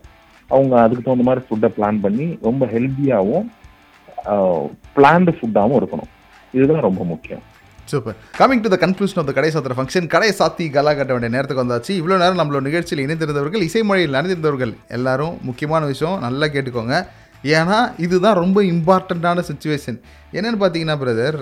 [0.52, 3.46] அவங்க அதுக்கு தகுந்த மாதிரி ஃபுட்டை பிளான் பண்ணி ரொம்ப ஹெல்த்தியாகவும்
[4.96, 6.11] பிளான்டு ஃபுட்டாகவும் இருக்கணும்.
[6.56, 7.42] இதுதான் ரொம்ப முக்கியம்.
[7.90, 11.32] Super coming to the conclusion of the கடை சாத்திர ஃபங்க்ஷன் கடை சாத்தி கலா கட்ட வேண்டிய
[11.35, 11.92] நேரத்துக்கு வந்தாச்சு.
[12.00, 16.96] இவ்வளோ நேரம் நம்மளோட நிகழ்ச்சியில் இணைந்திருந்தவர்கள் இசைமொழியில் நடந்திருந்தவர்கள் எல்லாரும் முக்கியமான விஷயம் நல்லா கேட்டுக்கோங்க.
[17.56, 19.98] ஏன்னா இதுதான் ரொம்ப இம்பார்ட்டண்ட்டான சுச்சுவேஷன்
[20.37, 21.38] என்னென்னு பார்த்தீங்கன்னா பிரதர்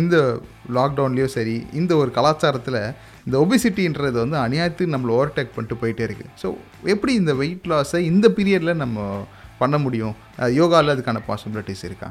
[0.00, 0.16] இந்த
[0.76, 2.80] லாக்டவுன்லேயும் சரி இந்த ஒரு கலாச்சாரத்தில்
[3.26, 6.48] இந்த ஒபிசிட்டின்றது வந்து அநியாயத்து நம்மளை ஓவர்டேக் பண்ணிட்டு போயிட்டே இருக்குது ஸோ
[6.92, 8.98] எப்படி இந்த வெயிட் லாஸை இந்த பீரியடில் நம்ம
[9.60, 10.14] பண்ண முடியும்?
[10.60, 12.08] யோகாவில் அதுக்கான பாசிபிலிட்டிஸ் இருக்கா?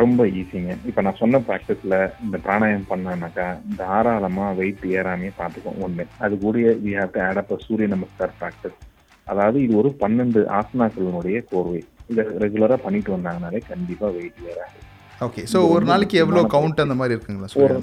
[0.00, 3.46] ரொம்ப ஈஸிங்க இப்போ நான் சொன்ன ப்ராக்டிஸில் இந்த பிராணாயம் பண்ணானாக்கா
[3.80, 8.78] தாராளமாக வெயிட் ஏறாமே பார்த்துக்கோம் ஒன்று அது கூடிய we have to add up Surya Namaskar practice
[9.26, 11.82] அதாவது இது ஒரு பன்னெண்டு ஆசனாக்களினுடைய கோர்வை.
[12.12, 14.78] இதை ரெகுலராக பண்ணிட்டு வந்தாங்கனாலே கண்டிப்பாக வெயிட் ஏறாது.
[15.26, 17.76] ஓகே ஸோ ஒரு நாளைக்கு எவ்வளோ கவுண்ட் அந்த மாதிரி இருக்குங்களா ஒரு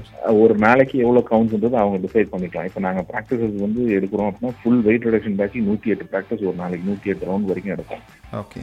[0.44, 2.68] ஒரு நாளைக்கு எவ்வளவு கவுண்ட்ன்றது அவங்க டிசைட் பண்ணிக்கலாம்.
[2.70, 6.90] இப்போ நாங்க ப்ராக்டிசஸ் வந்து எடுக்கிறோம் அப்படின்னா ஃபுல் வெயிட் ரிடக்ஷன் பேட்ச் நூத்தி எட்டு ப்ராக்டிஸ் ஒரு நாளைக்கு
[6.92, 8.04] நூத்தி எட்டு ரவுண்ட் வரைக்கும் எடுக்கும்
[8.42, 8.62] ஓகே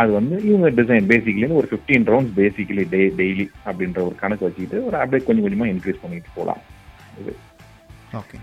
[0.00, 4.78] அது வந்து இவங்க டிசைன் பேசிக்கலி ஒரு fifteen rounds basically day daily அப்படின்ற ஒரு கணக்கு வச்சுக்கிட்டு
[4.86, 6.62] ஒரு அப்படியே கொஞ்சம் கொஞ்சமா இன்க்ரீஸ் பண்ணிட்டு போகலாம்.
[7.22, 7.34] இது.
[8.20, 8.38] ஓகே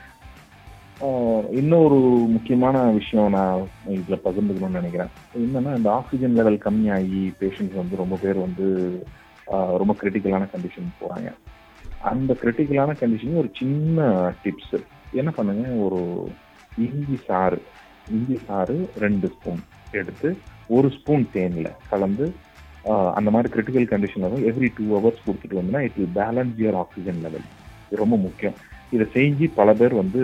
[1.59, 1.97] இன்னொரு
[2.35, 3.61] முக்கியமான விஷயம் நான்
[3.95, 5.11] இதுல பகிர்ந்துக்கணும்னு நினைக்கிறேன்.
[5.45, 8.65] என்னன்னா இந்த ஆக்சிஜன் லெவல் கம்மியாகி பேஷண்ட்ஸ் வந்து ரொம்ப பேர் வந்து
[9.81, 11.29] ரொம்ப கிரிட்டிக்கலான கண்டிஷன் போகிறாங்க
[12.11, 14.07] அந்த கிரிட்டிக்கலான கண்டிஷன் ஒரு சின்ன
[14.43, 14.75] டிப்ஸ்
[15.19, 15.63] என்ன பண்ணுங்க?
[15.85, 15.99] ஒரு
[16.85, 17.59] இஞ்சி சாறு.
[18.15, 19.61] இஞ்சி சாறு ரெண்டு ஸ்பூன்
[19.99, 20.29] எடுத்து
[20.75, 22.25] ஒரு ஸ்பூன் தேனில் கலந்து
[23.17, 27.21] அந்த மாதிரி critical condition level every two hours கொடுத்துட்டு வந்தோம்னா it will balance your oxygen
[27.25, 27.45] level
[27.85, 28.57] இது ரொம்ப முக்கியம்.
[28.95, 30.21] இதை செஞ்சு பல பேர் வந்து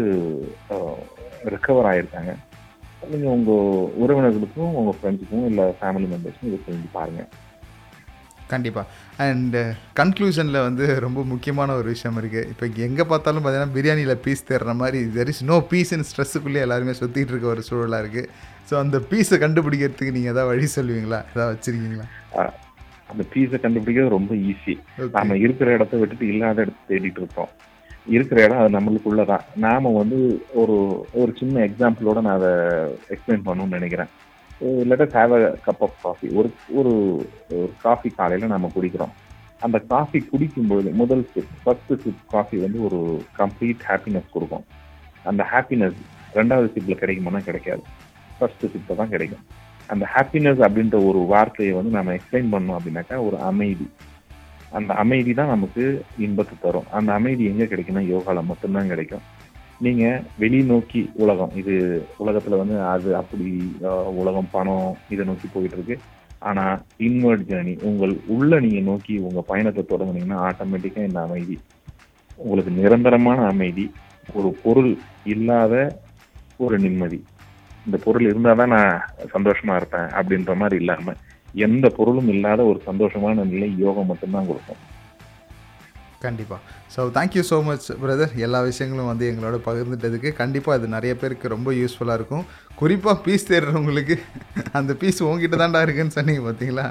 [1.53, 2.33] ரெக்கவர் ஆகிருக்காங்க
[3.11, 7.29] நீங்கள் உங்கள் உறவினர்களுக்கும் உங்கள் ஃப்ரெண்ட்ஸுக்கும் இல்லை ஃபேமிலி மெம்பர்ஸ்க்கும் இதை செஞ்சு பாருங்கள்
[8.49, 8.87] கண்டிப்பாக
[9.23, 9.61] அண்டு
[9.99, 14.99] கன்க்ளூஷனில் வந்து ரொம்ப முக்கியமான ஒரு விஷயம் இருக்குது இப்போ எங்கே பார்த்தாலும் பார்த்தீங்கன்னா பிரியாணியில் பீஸ் தேடுற மாதிரி
[15.15, 18.29] there is no peace in ஸ்ட்ரெஸ்ஸுக்குள்ளே எல்லாருமே சுற்றிட்டு இருக்க ஒரு சூழலாக இருக்குது
[18.69, 21.19] ஸோ அந்த பீஸை கண்டுபிடிக்கிறதுக்கு நீங்கள் எதாவது வழி சொல்லுவீங்களா?
[21.33, 22.05] எதாவது வச்சுருக்கீங்களா?
[23.11, 24.73] அந்த பீஸை கண்டுபிடிக்கிறது ரொம்ப ஈஸி
[25.17, 27.51] நாம இருக்கிற இடத்த விட்டுட்டு இல்லாத இடத்த தேடிட்டு இருக்கோம்
[28.15, 29.45] இருக்கிற இடம் அது நம்மளுக்குள்ளதான்.
[29.65, 30.17] நாம வந்து
[30.61, 30.75] ஒரு
[31.21, 32.51] ஒரு சின்ன எக்ஸாம்பிளோட நான் அதை
[33.13, 34.11] எக்ஸ்பிளைன் பண்ணணும்னு நினைக்கிறேன்.
[34.61, 36.93] Let us have a cup of coffee ஒரு ஒரு
[37.49, 39.13] ஒரு காஃபி காலையில் நம்ம குடிக்கிறோம்.
[39.59, 44.65] அந்த காஃபி குடிக்கும்பொழுது முதல் சிப் ஃபஸ்ட்டு சிப் காஃபி வந்து ஒரு கம்ப்ளீட் ஹாப்பினஸ் கொடுக்கும்.
[45.23, 45.99] அந்த ஹாப்பினஸ்
[46.33, 47.81] ரெண்டாவது சிப்பில் கிடைக்குமானா கிடைக்காது.
[48.39, 49.43] ஃபஸ்ட்டு சிப்ல தான் கிடைக்கும்.
[49.87, 53.89] அந்த ஹாப்பினஸ் அப்படின்ற ஒரு வார்த்தையை வந்து நம்ம எக்ஸ்பிளைன் பண்ணோம் அப்படின்னாக்கா ஒரு அமைதி.
[54.71, 56.85] அந்த அமைதி தான் நமக்கு இன்பத்தை தரும்.
[56.91, 59.21] அந்த அமைதி எங்கே கிடைக்கும்னா யோகாவில் மட்டும்தான் கிடைக்கும்.
[59.79, 61.73] நீங்க வெளிநோக்கி உலகம் இது
[62.19, 63.47] உலகத்துல வந்து அது அப்படி
[64.21, 65.95] உலகம் பணம் இதை நோக்கி போயிட்டு இருக்கு
[66.39, 66.63] ஆனா
[66.97, 71.59] இன்வெர்ட் ஜேர்னி உங்கள் உள்ள நீங்க நோக்கி உங்க பயணத்தை தொடங்குனீங்கன்னா ஆட்டோமேட்டிக்கா இந்த அமைதி.
[72.37, 73.91] உங்களுக்கு நிரந்தரமான அமைதி
[74.33, 76.01] ஒரு பொருள் இல்லாத
[76.57, 77.23] ஒரு நிம்மதி.
[77.85, 81.13] இந்த பொருள் இருந்தாதான் நான் சந்தோஷமா இருப்பேன் அப்படின்ற மாதிரி இல்லாம
[81.53, 84.81] எந்த பொருளும் இல்லாத ஒரு சந்தோஷமான நிலை யோகம் மட்டும்தான் கொடுக்கும்.
[86.25, 86.61] கண்டிப்பாக
[86.95, 91.71] so thank you so much brother எல்லா விஷயங்களும் வந்து எங்களோட பகிர்ந்துட்டதுக்கு கண்டிப்பாக அது நிறைய பேருக்கு ரொம்ப
[91.81, 92.45] யூஸ்ஃபுல்லாக இருக்கும்.
[92.81, 94.15] குறிப்பாக பீஸ் தேடுறவங்களுக்கு
[94.79, 96.87] அந்த பீஸ் உங்ககிட்ட தாண்டா இருக்குன்னு சொன்னீங்க பார்த்தீங்களா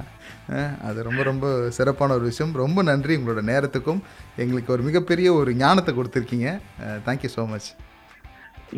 [0.88, 2.52] அது ரொம்ப ரொம்ப சிறப்பான ஒரு விஷயம்.
[2.64, 4.00] ரொம்ப நன்றி உங்களோட நேரத்துக்கும்.
[4.42, 6.48] எங்களுக்கு ஒரு மிகப்பெரிய ஒரு ஞானத்தை கொடுத்துருக்கீங்க.
[7.08, 7.68] தேங்க்யூ ஸோ மச்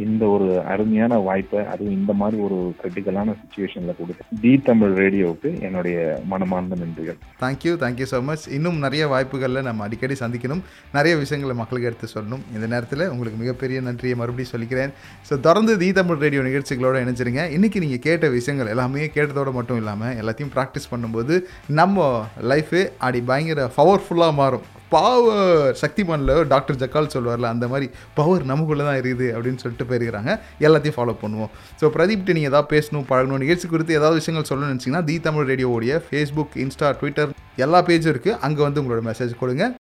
[0.05, 5.97] இந்த ஒரு அருமையான வாய்ப்பை அதுவும் இந்த மாதிரி ஒரு கிரிட்டிக்கலான சுச்சுவேஷன்ல கொடுத்து டி தமிழ் ரேடியோவுக்கு என்னுடைய
[6.33, 7.19] மனமார்ந்த நன்றிகள்.
[7.43, 10.63] தேங்க்யூ தேங்க்யூ ஸோ மச் இன்னும் நிறைய வாய்ப்புகளில் நம்ம அடிக்கடி சந்திக்கணும்.
[10.99, 12.45] நிறைய விஷயங்களை மக்களுக்கு எடுத்து சொல்லணும்.
[12.57, 14.95] இந்த நேரத்தில் உங்களுக்கு மிகப்பெரிய நன்றியை மறுபடியும் சொல்லிக்கிறேன்.
[15.31, 17.45] ஸோ தொடர்ந்து தி தமிழ் ரேடியோ நிகழ்ச்சிகளோடு இணைஞ்சிருங்க.
[17.59, 21.37] இன்றைக்கி நீங்கள் கேட்ட விஷயங்கள் எல்லாமே கேட்டதோட மட்டும் இல்லாமல் எல்லாத்தையும் ப்ராக்டிஸ் பண்ணும்போது
[21.81, 22.09] நம்ம
[22.53, 24.67] லைஃபு அடி பயங்கர பவர்ஃபுல்லாக மாறும்.
[24.94, 27.87] பவர் சக்திமானில் டாக்டர் ஜக்கால் சொல்லுவார்ல அந்த மாதிரி
[28.18, 30.33] பவர் நமக்குள்ளே தான் இருக்குது அப்படின்னு சொல்லிட்டு போயிருக்கிறாங்க.
[30.66, 31.51] எல்லாத்தையும் ஃபாலோ பண்ணுவோம்.
[31.81, 36.01] ஸோ பிரதீப்ட்டு நீங்கள் ஏதாவது பேசணும் பழகணும் நிகழ்ச்சி குறித்து ஏதாவது விஷயங்கள் சொல்லணும்னு நினச்சிங்கன்னா தி தமிழ் ரேடியோவுடைய
[36.09, 37.33] ஃபேஸ்புக் இன்ஸ்டா ட்விட்டர்
[37.64, 39.66] எல்லா பேஜும் இருக்குது அங்கே வந்து உங்களோட மெசேஜ் கொடுங்க.